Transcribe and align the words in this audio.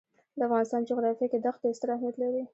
د 0.37 0.39
افغانستان 0.47 0.81
جغرافیه 0.89 1.27
کې 1.31 1.39
دښتې 1.45 1.69
ستر 1.77 1.89
اهمیت 1.95 2.15
لري. 2.19 2.41